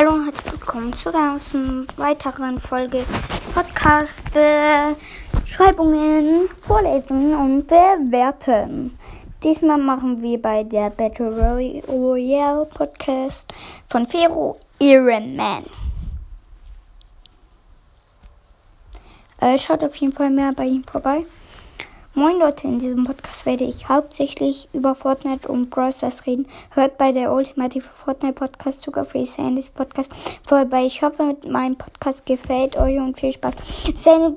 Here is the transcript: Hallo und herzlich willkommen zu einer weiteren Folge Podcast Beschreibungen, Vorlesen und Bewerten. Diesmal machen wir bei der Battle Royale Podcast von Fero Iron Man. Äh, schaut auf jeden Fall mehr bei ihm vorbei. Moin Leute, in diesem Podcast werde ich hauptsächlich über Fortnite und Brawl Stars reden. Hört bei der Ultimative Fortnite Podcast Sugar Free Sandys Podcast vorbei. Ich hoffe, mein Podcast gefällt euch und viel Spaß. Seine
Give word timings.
Hallo 0.00 0.14
und 0.14 0.24
herzlich 0.24 0.52
willkommen 0.54 0.94
zu 0.94 1.14
einer 1.14 1.38
weiteren 1.98 2.58
Folge 2.58 3.04
Podcast 3.52 4.22
Beschreibungen, 5.44 6.48
Vorlesen 6.56 7.34
und 7.34 7.66
Bewerten. 7.66 8.98
Diesmal 9.42 9.76
machen 9.76 10.22
wir 10.22 10.40
bei 10.40 10.64
der 10.64 10.88
Battle 10.88 11.82
Royale 11.86 12.64
Podcast 12.64 13.52
von 13.90 14.06
Fero 14.06 14.58
Iron 14.78 15.36
Man. 15.36 15.64
Äh, 19.38 19.58
schaut 19.58 19.84
auf 19.84 19.94
jeden 19.96 20.14
Fall 20.14 20.30
mehr 20.30 20.54
bei 20.56 20.64
ihm 20.64 20.84
vorbei. 20.84 21.26
Moin 22.12 22.40
Leute, 22.40 22.66
in 22.66 22.80
diesem 22.80 23.04
Podcast 23.04 23.46
werde 23.46 23.62
ich 23.62 23.88
hauptsächlich 23.88 24.68
über 24.72 24.96
Fortnite 24.96 25.46
und 25.46 25.70
Brawl 25.70 25.92
Stars 25.92 26.26
reden. 26.26 26.46
Hört 26.70 26.98
bei 26.98 27.12
der 27.12 27.32
Ultimative 27.32 27.88
Fortnite 28.04 28.34
Podcast 28.34 28.80
Sugar 28.80 29.04
Free 29.04 29.24
Sandys 29.24 29.68
Podcast 29.68 30.10
vorbei. 30.44 30.86
Ich 30.86 31.02
hoffe, 31.02 31.36
mein 31.46 31.76
Podcast 31.76 32.26
gefällt 32.26 32.76
euch 32.76 32.98
und 32.98 33.18
viel 33.18 33.32
Spaß. 33.32 33.54
Seine 33.94 34.36